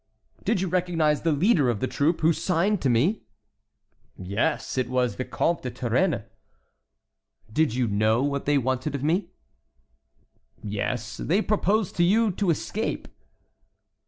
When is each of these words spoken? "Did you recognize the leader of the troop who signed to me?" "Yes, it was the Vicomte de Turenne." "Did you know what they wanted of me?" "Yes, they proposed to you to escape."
"Did 0.43 0.61
you 0.61 0.67
recognize 0.67 1.21
the 1.21 1.31
leader 1.31 1.69
of 1.69 1.79
the 1.79 1.85
troop 1.85 2.21
who 2.21 2.33
signed 2.33 2.81
to 2.81 2.89
me?" 2.89 3.21
"Yes, 4.17 4.75
it 4.75 4.89
was 4.89 5.15
the 5.15 5.23
Vicomte 5.25 5.61
de 5.61 5.69
Turenne." 5.69 6.23
"Did 7.53 7.75
you 7.75 7.87
know 7.87 8.23
what 8.23 8.45
they 8.47 8.57
wanted 8.57 8.95
of 8.95 9.03
me?" 9.03 9.29
"Yes, 10.63 11.17
they 11.17 11.39
proposed 11.39 11.95
to 11.97 12.03
you 12.03 12.31
to 12.31 12.49
escape." 12.49 13.09